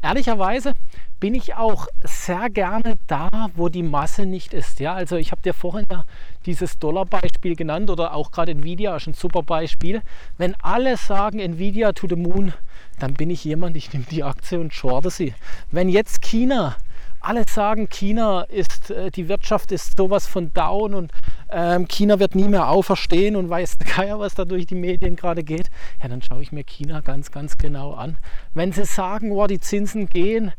ehrlicherweise 0.00 0.72
bin 1.20 1.34
ich 1.34 1.54
auch 1.54 1.88
sehr 2.04 2.48
gerne 2.48 2.96
da, 3.06 3.50
wo 3.54 3.68
die 3.68 3.82
Masse 3.82 4.24
nicht 4.24 4.54
ist. 4.54 4.80
Ja, 4.80 4.94
also 4.94 5.16
ich 5.16 5.32
habe 5.32 5.42
dir 5.42 5.54
vorhin 5.54 5.86
ja 5.90 6.04
dieses 6.46 6.78
Dollar-Beispiel 6.78 7.56
genannt 7.56 7.90
oder 7.90 8.14
auch 8.14 8.30
gerade 8.30 8.52
Nvidia 8.52 8.96
ist 8.96 9.08
ein 9.08 9.14
super 9.14 9.42
Beispiel. 9.42 10.02
Wenn 10.36 10.54
alle 10.62 10.96
sagen 10.96 11.40
Nvidia 11.40 11.92
to 11.92 12.06
the 12.08 12.16
moon, 12.16 12.52
dann 12.98 13.14
bin 13.14 13.30
ich 13.30 13.44
jemand, 13.44 13.76
ich 13.76 13.92
nehme 13.92 14.06
die 14.10 14.22
Aktie 14.22 14.60
und 14.60 14.72
shorte 14.72 15.10
sie. 15.10 15.34
Wenn 15.70 15.88
jetzt 15.88 16.22
China 16.22 16.76
alle 17.20 17.44
sagen, 17.48 17.88
China 17.88 18.42
ist, 18.42 18.90
äh, 18.90 19.10
die 19.10 19.28
Wirtschaft 19.28 19.72
ist 19.72 19.96
sowas 19.96 20.26
von 20.26 20.52
down 20.52 20.94
und 20.94 21.12
ähm, 21.50 21.88
China 21.88 22.18
wird 22.18 22.34
nie 22.34 22.48
mehr 22.48 22.68
auferstehen 22.68 23.36
und 23.36 23.48
weiß 23.48 23.78
keiner, 23.86 24.18
was 24.18 24.34
da 24.34 24.44
durch 24.44 24.66
die 24.66 24.74
Medien 24.74 25.16
gerade 25.16 25.42
geht, 25.44 25.70
ja, 26.02 26.08
dann 26.08 26.22
schaue 26.22 26.42
ich 26.42 26.52
mir 26.52 26.64
China 26.64 27.00
ganz, 27.00 27.30
ganz 27.30 27.58
genau 27.58 27.92
an. 27.94 28.18
Wenn 28.54 28.72
sie 28.72 28.84
sagen, 28.84 29.32
oh, 29.32 29.46
die 29.46 29.60
Zinsen 29.60 30.06
gehen, 30.08 30.52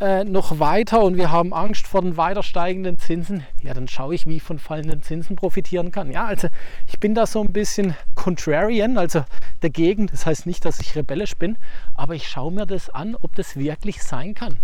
äh, 0.00 0.24
noch 0.24 0.58
weiter 0.58 1.04
und 1.04 1.16
wir 1.16 1.30
haben 1.30 1.54
Angst 1.54 1.86
vor 1.86 2.02
den 2.02 2.16
weiter 2.16 2.42
steigenden 2.42 2.98
Zinsen, 2.98 3.44
ja, 3.62 3.72
dann 3.72 3.86
schaue 3.86 4.16
ich, 4.16 4.26
wie 4.26 4.36
ich 4.36 4.42
von 4.42 4.58
fallenden 4.58 5.02
Zinsen 5.02 5.36
profitieren 5.36 5.92
kann. 5.92 6.10
Ja, 6.10 6.24
also 6.24 6.48
ich 6.88 6.98
bin 6.98 7.14
da 7.14 7.24
so 7.24 7.40
ein 7.40 7.52
bisschen 7.52 7.94
contrarian, 8.16 8.98
also 8.98 9.24
dagegen. 9.60 10.08
Das 10.08 10.26
heißt 10.26 10.46
nicht, 10.46 10.64
dass 10.64 10.80
ich 10.80 10.96
rebellisch 10.96 11.36
bin, 11.36 11.56
aber 11.94 12.16
ich 12.16 12.28
schaue 12.28 12.52
mir 12.52 12.66
das 12.66 12.90
an, 12.90 13.14
ob 13.14 13.36
das 13.36 13.56
wirklich 13.56 14.02
sein 14.02 14.34
kann. 14.34 14.56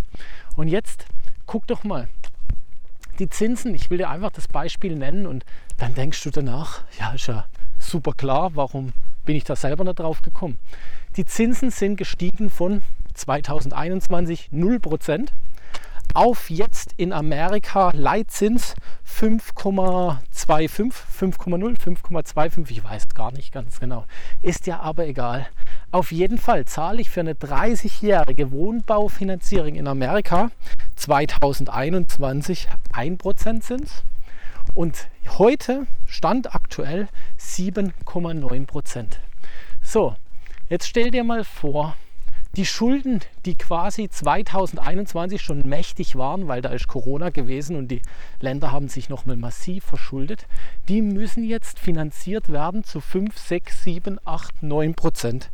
Und 0.56 0.66
jetzt 0.66 1.06
guck 1.46 1.66
doch 1.68 1.84
mal. 1.84 2.08
Die 3.18 3.28
Zinsen, 3.28 3.74
ich 3.74 3.90
will 3.90 3.98
dir 3.98 4.10
einfach 4.10 4.30
das 4.30 4.48
Beispiel 4.48 4.94
nennen 4.94 5.26
und 5.26 5.44
dann 5.76 5.94
denkst 5.94 6.22
du 6.22 6.30
danach, 6.30 6.82
ja, 6.98 7.12
ist 7.12 7.26
ja 7.26 7.46
super 7.78 8.12
klar, 8.12 8.54
warum 8.54 8.92
bin 9.24 9.36
ich 9.36 9.44
da 9.44 9.56
selber 9.56 9.84
nicht 9.84 9.98
drauf 9.98 10.22
gekommen. 10.22 10.58
Die 11.16 11.24
Zinsen 11.24 11.70
sind 11.70 11.96
gestiegen 11.96 12.50
von 12.50 12.82
2021 13.14 14.50
0% 14.52 15.28
auf 16.14 16.48
jetzt 16.50 16.94
in 16.96 17.12
Amerika 17.12 17.90
Leitzins 17.94 18.74
5,25, 19.06 20.20
5,0, 20.48 21.78
5,25, 21.78 22.70
ich 22.70 22.84
weiß 22.84 23.08
gar 23.10 23.32
nicht 23.32 23.52
ganz 23.52 23.78
genau. 23.80 24.04
Ist 24.42 24.66
ja 24.66 24.80
aber 24.80 25.06
egal. 25.06 25.46
Auf 25.90 26.12
jeden 26.12 26.36
Fall 26.36 26.66
zahle 26.66 27.00
ich 27.00 27.08
für 27.08 27.20
eine 27.20 27.32
30-jährige 27.32 28.52
Wohnbaufinanzierung 28.52 29.74
in 29.74 29.88
Amerika 29.88 30.50
2021 30.96 32.68
1% 32.92 33.60
Zins 33.62 34.02
und 34.74 35.08
heute 35.38 35.86
stand 36.06 36.54
aktuell 36.54 37.08
7,9%. 37.40 39.06
So, 39.82 40.14
jetzt 40.68 40.86
stell 40.86 41.10
dir 41.10 41.24
mal 41.24 41.42
vor, 41.42 41.96
die 42.54 42.66
Schulden, 42.66 43.20
die 43.46 43.56
quasi 43.56 44.10
2021 44.10 45.40
schon 45.40 45.66
mächtig 45.66 46.16
waren, 46.16 46.48
weil 46.48 46.60
da 46.60 46.68
ist 46.68 46.88
Corona 46.88 47.30
gewesen 47.30 47.76
und 47.76 47.88
die 47.88 48.02
Länder 48.40 48.72
haben 48.72 48.88
sich 48.88 49.08
nochmal 49.08 49.36
massiv 49.36 49.84
verschuldet, 49.84 50.46
die 50.88 51.00
müssen 51.00 51.44
jetzt 51.44 51.78
finanziert 51.78 52.50
werden 52.50 52.84
zu 52.84 53.00
5, 53.00 53.38
6, 53.38 53.84
7, 53.84 54.18
8, 54.26 54.62
9 54.62 54.94
Prozent. 54.94 55.50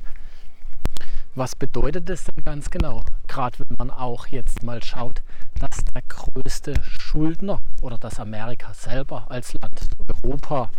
Was 1.37 1.57
bedeutet 1.57 2.09
das 2.09 2.23
denn 2.23 2.45
ganz 2.45 2.71
genau? 2.71 3.03
Gerade 3.27 3.59
wenn 3.59 3.77
man 3.77 3.91
auch 3.91 4.29
jetzt 4.29 4.63
mal 4.63 4.81
schaut, 4.85 5.25
dass 5.59 5.85
der 5.85 6.03
größte 6.03 6.75
Schuldner 6.85 7.59
oder 7.83 7.99
das 7.99 8.21
Amerika 8.21 8.73
selber 8.73 9.29
als 9.33 9.53
Land, 9.55 9.89
Europa, 10.23 10.71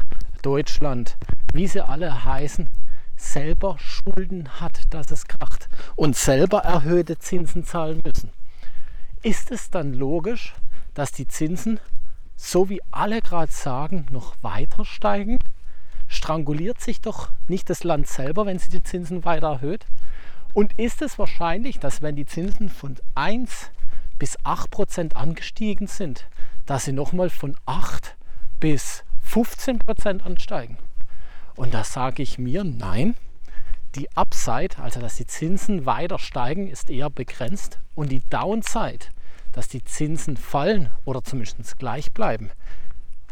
Deutschland, 0.43 1.17
wie 1.53 1.67
sie 1.67 1.81
alle 1.85 2.23
heißen, 2.23 2.69
selber 3.17 3.75
Schulden 3.79 4.61
hat, 4.61 4.93
dass 4.93 5.11
es 5.11 5.27
kracht 5.27 5.67
und 5.97 6.15
selber 6.15 6.59
erhöhte 6.59 7.19
Zinsen 7.19 7.65
zahlen 7.65 7.99
müssen. 8.05 8.31
Ist 9.23 9.51
es 9.51 9.69
dann 9.69 9.93
logisch, 9.93 10.53
dass 10.93 11.11
die 11.11 11.27
Zinsen, 11.27 11.81
so 12.37 12.69
wie 12.69 12.81
alle 12.91 13.19
gerade 13.21 13.51
sagen, 13.51 14.07
noch 14.09 14.35
weiter 14.41 14.85
steigen? 14.85 15.37
Stranguliert 16.07 16.79
sich 16.79 17.01
doch 17.01 17.29
nicht 17.49 17.69
das 17.69 17.83
Land 17.83 18.07
selber, 18.07 18.45
wenn 18.45 18.59
sie 18.59 18.69
die 18.69 18.83
Zinsen 18.83 19.25
weiter 19.25 19.47
erhöht? 19.47 19.85
Und 20.55 20.79
ist 20.79 21.01
es 21.01 21.19
wahrscheinlich, 21.19 21.79
dass 21.79 22.01
wenn 22.01 22.15
die 22.15 22.25
Zinsen 22.25 22.69
von 22.69 22.95
1 23.13 23.71
bis 24.17 24.37
8 24.45 24.71
Prozent 24.71 25.17
angestiegen 25.17 25.87
sind, 25.87 26.29
dass 26.65 26.85
sie 26.85 26.93
nochmal 26.93 27.29
von 27.29 27.57
8 27.65 28.15
bis 28.61 29.03
15 29.21 29.79
Prozent 29.79 30.25
ansteigen? 30.25 30.77
Und 31.57 31.73
da 31.73 31.83
sage 31.83 32.23
ich 32.23 32.39
mir, 32.39 32.63
nein, 32.63 33.15
die 33.95 34.09
Upside, 34.15 34.81
also 34.81 35.01
dass 35.01 35.17
die 35.17 35.27
Zinsen 35.27 35.85
weiter 35.85 36.19
steigen, 36.19 36.69
ist 36.69 36.89
eher 36.89 37.09
begrenzt. 37.09 37.79
Und 37.93 38.09
die 38.09 38.21
Downside, 38.29 39.07
dass 39.51 39.67
die 39.67 39.83
Zinsen 39.83 40.37
fallen 40.37 40.89
oder 41.03 41.21
zumindest 41.21 41.77
gleich 41.79 42.13
bleiben, 42.13 42.49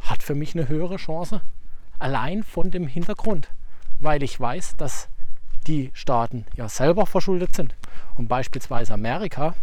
hat 0.02 0.24
für 0.24 0.36
mich 0.36 0.56
eine 0.56 0.68
höhere 0.68 0.98
Chance. 0.98 1.40
Allein 2.00 2.44
von 2.44 2.70
dem 2.70 2.86
Hintergrund, 2.86 3.48
weil 4.02 4.24
ich 4.24 4.38
weiß, 4.38 4.76
dass 4.76 5.08
die 5.64 5.92
Staaten 5.94 6.46
ja 6.56 6.70
selber 6.70 7.06
verschuldet 7.06 7.56
sind. 7.56 7.76
Und 8.16 8.28
beispielsweise 8.28 8.94
Amerika 8.94 9.56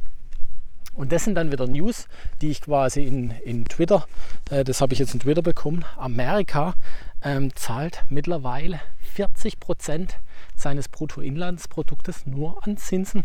und 0.94 1.12
das 1.12 1.24
sind 1.24 1.34
dann 1.36 1.52
wieder 1.52 1.66
News, 1.66 2.08
die 2.40 2.50
ich 2.50 2.60
quasi 2.60 3.04
in, 3.04 3.30
in 3.44 3.64
Twitter, 3.64 4.06
äh, 4.50 4.64
das 4.64 4.80
habe 4.80 4.92
ich 4.92 4.98
jetzt 4.98 5.14
in 5.14 5.20
Twitter 5.20 5.42
bekommen. 5.42 5.84
Amerika 5.96 6.74
ähm, 7.22 7.54
zahlt 7.54 8.04
mittlerweile 8.10 8.80
40 9.14 9.60
Prozent 9.60 10.18
seines 10.56 10.88
Bruttoinlandsproduktes 10.88 12.26
nur 12.26 12.66
an 12.66 12.76
Zinsen. 12.76 13.24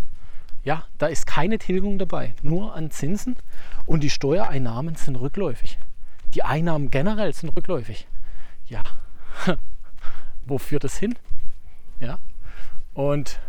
Ja, 0.63 0.85
da 0.97 1.07
ist 1.07 1.27
keine 1.27 1.59
Tilgung 1.59 1.99
dabei, 1.99 2.33
nur 2.41 2.75
an 2.75 2.91
Zinsen 2.91 3.35
und 3.85 4.01
die 4.01 4.09
Steuereinnahmen 4.09 4.95
sind 4.95 5.15
rückläufig. 5.15 5.77
Die 6.33 6.43
Einnahmen 6.43 6.91
generell 6.91 7.33
sind 7.33 7.49
rückläufig. 7.55 8.07
Ja, 8.67 8.83
wo 10.45 10.57
führt 10.57 10.83
das 10.83 10.97
hin? 10.97 11.15
Ja, 11.99 12.19
und 12.95 13.39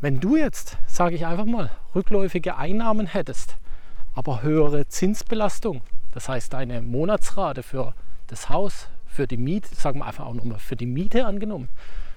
wenn 0.00 0.20
du 0.20 0.36
jetzt, 0.36 0.78
sage 0.86 1.16
ich 1.16 1.26
einfach 1.26 1.44
mal, 1.44 1.70
rückläufige 1.94 2.56
Einnahmen 2.56 3.06
hättest, 3.06 3.56
aber 4.14 4.42
höhere 4.42 4.86
Zinsbelastung. 4.86 5.82
Das 6.12 6.28
heißt, 6.28 6.52
deine 6.52 6.80
Monatsrate 6.80 7.64
für 7.64 7.94
das 8.28 8.48
Haus, 8.48 8.88
für 9.06 9.26
die 9.26 9.36
Miete, 9.36 9.74
sagen 9.74 9.98
wir 9.98 10.06
einfach 10.06 10.26
auch 10.26 10.34
nochmal 10.34 10.60
für 10.60 10.76
die 10.76 10.86
Miete 10.86 11.26
angenommen, 11.26 11.68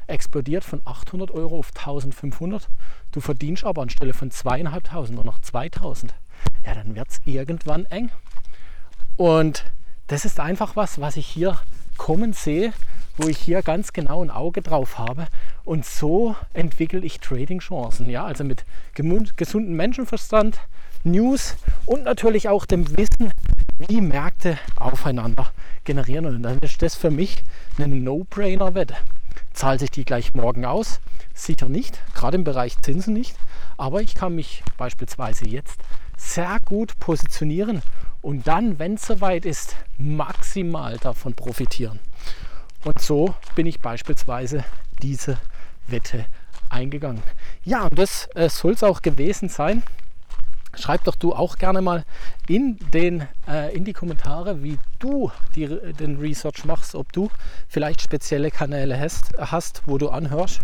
explodiert 0.06 0.64
von 0.64 0.82
800 0.86 1.32
Euro 1.32 1.58
auf 1.58 1.72
1500. 1.76 2.70
Du 3.12 3.20
verdienst 3.20 3.64
aber 3.64 3.82
anstelle 3.82 4.14
von 4.14 4.30
2500 4.30 5.12
nur 5.12 5.26
noch 5.26 5.40
2000. 5.40 6.14
Ja, 6.66 6.76
dann 6.76 6.96
wird 6.96 7.10
es 7.10 7.22
irgendwann 7.26 7.86
eng. 7.86 8.12
Und 9.16 9.66
das 10.06 10.24
ist 10.24 10.40
einfach 10.40 10.76
was, 10.76 11.02
was 11.02 11.18
ich 11.18 11.26
hier 11.26 11.58
kommen 11.98 12.34
sehe, 12.34 12.74
wo 13.18 13.28
ich 13.28 13.38
hier 13.38 13.62
ganz 13.62 13.94
genau 13.94 14.24
ein 14.24 14.32
Auge 14.32 14.62
drauf 14.62 14.98
habe. 14.98 15.28
Und 15.66 15.86
so 15.86 16.36
entwickle 16.54 17.00
ich 17.02 17.20
Trading-Chancen. 17.20 18.10
Ja, 18.10 18.26
also 18.26 18.44
mit 18.44 18.64
gesundem 18.94 19.76
Menschenverstand, 19.76 20.60
News 21.04 21.56
und 21.86 22.04
natürlich 22.04 22.50
auch 22.50 22.66
dem 22.66 22.98
Wissen, 22.98 23.32
wie 23.80 24.02
Märkte 24.02 24.58
aufeinander 24.76 25.52
generieren. 25.84 26.26
Und 26.26 26.44
dann 26.44 26.58
ist 26.60 26.82
das 26.82 26.96
für 26.96 27.12
mich 27.12 27.44
eine 27.78 27.96
No-Brainer-Wette. 27.96 28.96
Zahlt 29.54 29.80
sich 29.80 29.92
die 29.92 30.06
gleich 30.06 30.34
morgen 30.34 30.66
aus? 30.66 31.00
Sicher 31.34 31.70
nicht, 31.70 32.00
gerade 32.14 32.38
im 32.38 32.44
Bereich 32.44 32.80
Zinsen 32.82 33.14
nicht. 33.14 33.36
Aber 33.78 34.02
ich 34.02 34.16
kann 34.16 34.36
mich 34.36 34.64
beispielsweise 34.78 35.48
jetzt 35.48 35.80
sehr 36.18 36.58
gut 36.66 37.00
positionieren 37.00 37.82
und 38.22 38.48
dann, 38.48 38.80
wenn 38.80 38.96
es 38.96 39.06
soweit 39.06 39.46
ist, 39.46 39.76
maximal 39.98 40.98
davon 40.98 41.34
profitieren. 41.34 42.00
Und 42.88 43.02
so 43.02 43.36
bin 43.54 43.66
ich 43.66 43.82
beispielsweise 43.82 44.64
diese 45.02 45.38
Wette 45.88 46.26
eingegangen. 46.70 47.22
Ja, 47.66 47.84
und 47.84 48.00
das 48.00 48.30
äh, 48.34 48.48
soll 48.48 48.72
es 48.72 48.84
auch 48.84 49.02
gewesen 49.02 49.50
sein. 49.50 49.84
Schreib 50.74 51.04
doch 51.04 51.16
du 51.16 51.34
auch 51.34 51.58
gerne 51.58 51.82
mal 51.82 52.06
in, 52.48 52.78
den, 52.94 53.28
äh, 53.46 53.76
in 53.76 53.84
die 53.84 53.92
Kommentare, 53.92 54.64
wie 54.64 54.80
du 55.00 55.30
die, 55.54 55.68
den 55.68 56.18
Research 56.18 56.64
machst, 56.64 56.96
ob 56.96 57.12
du 57.12 57.30
vielleicht 57.68 58.02
spezielle 58.02 58.52
Kanäle 58.52 58.98
hast, 58.98 59.34
hast 59.38 59.82
wo 59.86 59.98
du 59.98 60.08
anhörst. 60.08 60.62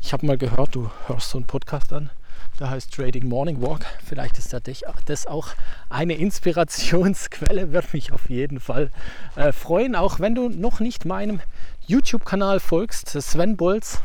Ich 0.00 0.14
habe 0.14 0.24
mal 0.24 0.38
gehört, 0.38 0.74
du 0.74 0.90
hörst 1.06 1.28
so 1.28 1.36
einen 1.36 1.46
Podcast 1.46 1.92
an, 1.92 2.08
der 2.58 2.70
heißt 2.70 2.92
Trading 2.92 3.28
Morning 3.28 3.62
Walk. 3.62 3.86
Vielleicht 4.04 4.38
ist 4.38 4.52
das 5.06 5.26
auch 5.26 5.48
eine 5.88 6.14
Inspirationsquelle, 6.14 7.72
würde 7.72 7.88
mich 7.92 8.12
auf 8.12 8.28
jeden 8.28 8.60
Fall 8.60 8.90
äh, 9.36 9.52
freuen. 9.52 9.94
Auch 9.94 10.18
wenn 10.20 10.34
du 10.34 10.48
noch 10.48 10.80
nicht 10.80 11.04
meinem 11.04 11.40
YouTube-Kanal 11.86 12.60
folgst, 12.60 13.08
Sven 13.08 13.56
Bolz, 13.56 14.02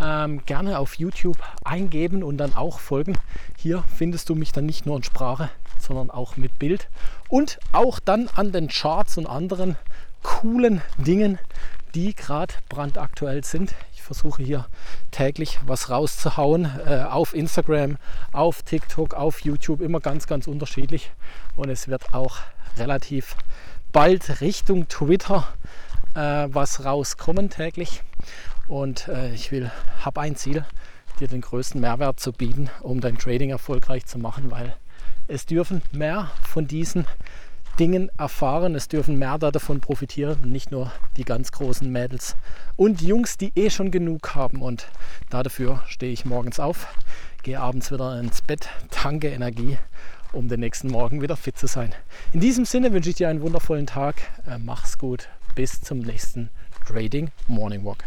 ähm, 0.00 0.44
gerne 0.46 0.78
auf 0.78 0.94
YouTube 0.94 1.38
eingeben 1.64 2.22
und 2.22 2.38
dann 2.38 2.54
auch 2.54 2.78
folgen. 2.78 3.18
Hier 3.58 3.84
findest 3.94 4.28
du 4.28 4.34
mich 4.34 4.52
dann 4.52 4.66
nicht 4.66 4.86
nur 4.86 4.96
in 4.96 5.02
Sprache, 5.02 5.50
sondern 5.78 6.10
auch 6.10 6.36
mit 6.36 6.58
Bild 6.58 6.88
und 7.28 7.58
auch 7.72 7.98
dann 7.98 8.28
an 8.28 8.52
den 8.52 8.68
Charts 8.68 9.18
und 9.18 9.26
anderen 9.26 9.76
coolen 10.22 10.82
Dingen, 10.98 11.38
die 11.94 12.14
gerade 12.14 12.54
brandaktuell 12.68 13.44
sind. 13.44 13.74
Versuche 14.12 14.42
hier 14.42 14.66
täglich 15.10 15.58
was 15.64 15.88
rauszuhauen 15.88 16.70
äh, 16.86 17.04
auf 17.08 17.34
Instagram, 17.34 17.96
auf 18.32 18.62
TikTok, 18.62 19.14
auf 19.14 19.40
YouTube, 19.40 19.80
immer 19.80 20.00
ganz, 20.00 20.26
ganz 20.26 20.46
unterschiedlich. 20.46 21.10
Und 21.56 21.70
es 21.70 21.88
wird 21.88 22.12
auch 22.12 22.36
relativ 22.76 23.36
bald 23.90 24.42
Richtung 24.42 24.86
Twitter 24.88 25.48
äh, 26.14 26.46
was 26.50 26.84
rauskommen 26.84 27.48
täglich. 27.48 28.02
Und 28.68 29.08
äh, 29.08 29.32
ich 29.32 29.50
will, 29.50 29.70
habe 30.04 30.20
ein 30.20 30.36
Ziel, 30.36 30.66
dir 31.18 31.28
den 31.28 31.40
größten 31.40 31.80
Mehrwert 31.80 32.20
zu 32.20 32.32
bieten, 32.32 32.68
um 32.82 33.00
dein 33.00 33.16
Trading 33.16 33.48
erfolgreich 33.48 34.04
zu 34.04 34.18
machen, 34.18 34.50
weil 34.50 34.76
es 35.26 35.46
dürfen 35.46 35.80
mehr 35.90 36.30
von 36.42 36.66
diesen 36.66 37.06
Dingen 37.78 38.10
erfahren, 38.18 38.74
es 38.74 38.88
dürfen 38.88 39.18
mehr 39.18 39.38
davon 39.38 39.80
profitieren, 39.80 40.50
nicht 40.50 40.70
nur 40.70 40.92
die 41.16 41.24
ganz 41.24 41.52
großen 41.52 41.90
Mädels 41.90 42.36
und 42.76 43.00
Jungs, 43.00 43.38
die 43.38 43.52
eh 43.54 43.70
schon 43.70 43.90
genug 43.90 44.34
haben. 44.34 44.60
Und 44.60 44.88
dafür 45.30 45.82
stehe 45.86 46.12
ich 46.12 46.24
morgens 46.24 46.60
auf, 46.60 46.86
gehe 47.42 47.58
abends 47.58 47.90
wieder 47.90 48.20
ins 48.20 48.42
Bett, 48.42 48.68
tanke 48.90 49.28
Energie, 49.28 49.78
um 50.32 50.48
den 50.48 50.60
nächsten 50.60 50.88
Morgen 50.88 51.22
wieder 51.22 51.36
fit 51.36 51.58
zu 51.58 51.66
sein. 51.66 51.94
In 52.32 52.40
diesem 52.40 52.66
Sinne 52.66 52.92
wünsche 52.92 53.10
ich 53.10 53.16
dir 53.16 53.28
einen 53.28 53.42
wundervollen 53.42 53.86
Tag, 53.86 54.16
äh, 54.46 54.58
mach's 54.58 54.98
gut, 54.98 55.28
bis 55.54 55.80
zum 55.80 56.00
nächsten 56.00 56.50
Trading 56.86 57.30
Morning 57.48 57.84
Walk. 57.84 58.04